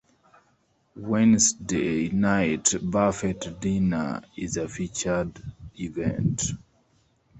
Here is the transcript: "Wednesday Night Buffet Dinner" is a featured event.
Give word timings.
"Wednesday 0.95 2.09
Night 2.09 2.73
Buffet 2.81 3.59
Dinner" 3.61 4.23
is 4.35 4.57
a 4.57 4.67
featured 4.67 5.39
event. 5.79 6.53